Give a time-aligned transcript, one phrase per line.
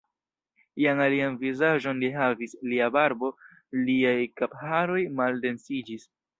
[0.83, 3.31] Ian alian vizaĝon li havis, lia barbo,
[3.85, 6.13] liaj kapharoj maldensiĝis.